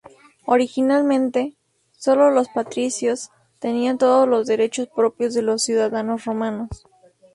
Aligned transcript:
Originalmente, 0.45 1.53
sólo 1.91 2.31
los 2.31 2.49
patricios 2.49 3.29
tenían 3.59 3.99
todos 3.99 4.27
los 4.27 4.47
derechos 4.47 4.87
propios 4.87 5.35
de 5.35 5.43
los 5.43 5.61
ciudadanos 5.61 6.25
romanos. 6.25 6.69